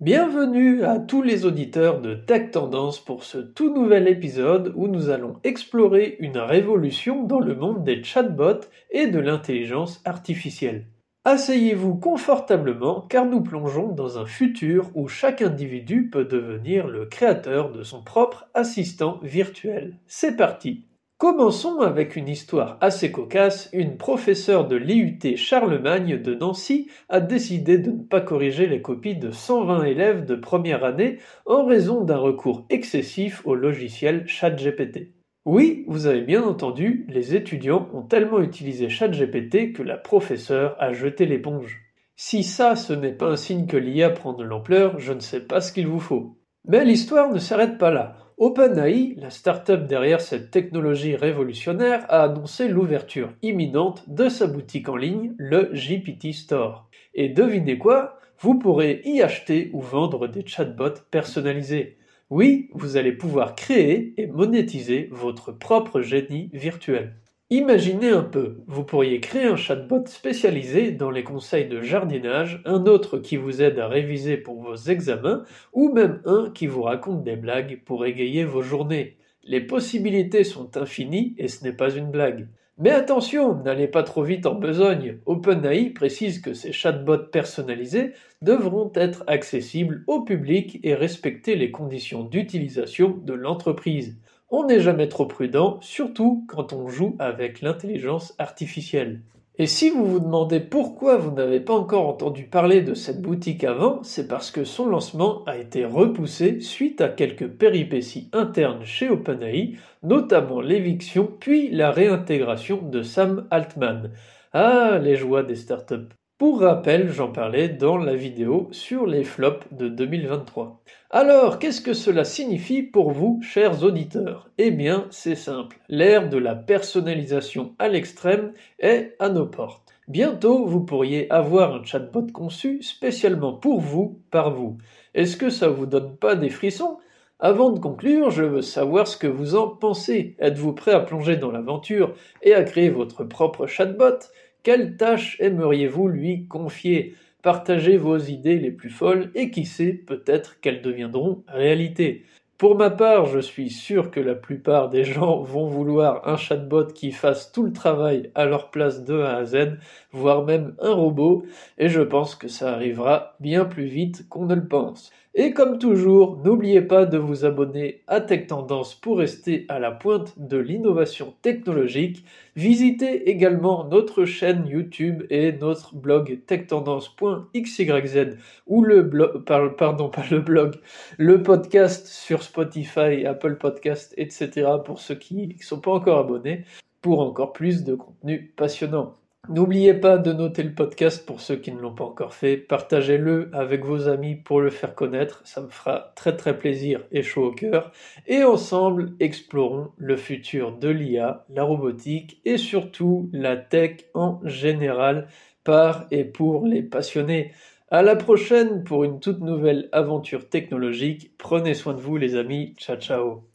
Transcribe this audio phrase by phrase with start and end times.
[0.00, 5.10] Bienvenue à tous les auditeurs de Tech Tendance pour ce tout nouvel épisode où nous
[5.10, 10.86] allons explorer une révolution dans le monde des chatbots et de l'intelligence artificielle.
[11.26, 17.70] Asseyez-vous confortablement car nous plongeons dans un futur où chaque individu peut devenir le créateur
[17.70, 19.98] de son propre assistant virtuel.
[20.06, 20.86] C'est parti
[21.20, 23.68] Commençons avec une histoire assez cocasse.
[23.74, 29.16] Une professeure de l'IUT Charlemagne de Nancy a décidé de ne pas corriger les copies
[29.16, 35.12] de 120 élèves de première année en raison d'un recours excessif au logiciel ChatGPT.
[35.44, 40.94] Oui, vous avez bien entendu, les étudiants ont tellement utilisé ChatGPT que la professeure a
[40.94, 41.82] jeté l'éponge.
[42.16, 45.40] Si ça, ce n'est pas un signe que l'IA prend de l'ampleur, je ne sais
[45.40, 46.38] pas ce qu'il vous faut.
[46.66, 48.16] Mais l'histoire ne s'arrête pas là.
[48.40, 54.96] OpenAI, la start-up derrière cette technologie révolutionnaire, a annoncé l'ouverture imminente de sa boutique en
[54.96, 56.88] ligne, le GPT Store.
[57.12, 58.18] Et devinez quoi?
[58.38, 61.98] Vous pourrez y acheter ou vendre des chatbots personnalisés.
[62.30, 67.16] Oui, vous allez pouvoir créer et monétiser votre propre génie virtuel.
[67.52, 72.86] Imaginez un peu, vous pourriez créer un chatbot spécialisé dans les conseils de jardinage, un
[72.86, 77.24] autre qui vous aide à réviser pour vos examens, ou même un qui vous raconte
[77.24, 79.16] des blagues pour égayer vos journées.
[79.42, 82.46] Les possibilités sont infinies et ce n'est pas une blague.
[82.78, 85.18] Mais attention, n'allez pas trop vite en besogne.
[85.26, 88.12] OpenAI précise que ces chatbots personnalisés
[88.42, 94.16] devront être accessibles au public et respecter les conditions d'utilisation de l'entreprise.
[94.52, 99.20] On n'est jamais trop prudent, surtout quand on joue avec l'intelligence artificielle.
[99.58, 103.62] Et si vous vous demandez pourquoi vous n'avez pas encore entendu parler de cette boutique
[103.62, 109.08] avant, c'est parce que son lancement a été repoussé suite à quelques péripéties internes chez
[109.08, 114.10] OpenAI, notamment l'éviction puis la réintégration de Sam Altman.
[114.52, 116.19] Ah, les joies des startups.
[116.40, 120.80] Pour rappel, j'en parlais dans la vidéo sur les flops de 2023.
[121.10, 124.48] Alors, qu'est-ce que cela signifie pour vous, chers auditeurs?
[124.56, 125.78] Eh bien, c'est simple.
[125.90, 129.92] L'ère de la personnalisation à l'extrême est à nos portes.
[130.08, 134.78] Bientôt, vous pourriez avoir un chatbot conçu spécialement pour vous, par vous.
[135.12, 136.96] Est-ce que ça vous donne pas des frissons?
[137.38, 140.36] Avant de conclure, je veux savoir ce que vous en pensez.
[140.38, 144.18] Êtes-vous prêt à plonger dans l'aventure et à créer votre propre chatbot?
[144.62, 147.14] Quelle tâche aimeriez-vous lui confier?
[147.42, 152.24] Partagez vos idées les plus folles et qui sait, peut-être qu'elles deviendront réalité.
[152.58, 156.86] Pour ma part, je suis sûr que la plupart des gens vont vouloir un chatbot
[156.88, 159.78] qui fasse tout le travail à leur place de A à Z,
[160.12, 161.44] voire même un robot,
[161.78, 165.10] et je pense que ça arrivera bien plus vite qu'on ne le pense.
[165.34, 169.92] Et comme toujours, n'oubliez pas de vous abonner à Tech Tendance pour rester à la
[169.92, 172.24] pointe de l'innovation technologique.
[172.56, 180.40] Visitez également notre chaîne YouTube et notre blog techtendance.xyz ou le blog, pardon, pas le
[180.40, 180.74] blog,
[181.16, 184.66] le podcast sur Spotify, Apple Podcast, etc.
[184.84, 186.64] pour ceux qui ne sont pas encore abonnés
[187.02, 189.14] pour encore plus de contenu passionnant.
[189.48, 192.56] N'oubliez pas de noter le podcast pour ceux qui ne l'ont pas encore fait.
[192.56, 195.42] Partagez-le avec vos amis pour le faire connaître.
[195.44, 197.90] Ça me fera très très plaisir et chaud au cœur.
[198.26, 205.26] Et ensemble, explorons le futur de l'IA, la robotique et surtout la tech en général
[205.64, 207.52] par et pour les passionnés.
[207.90, 211.32] À la prochaine pour une toute nouvelle aventure technologique.
[211.38, 212.74] Prenez soin de vous les amis.
[212.78, 213.49] Ciao ciao.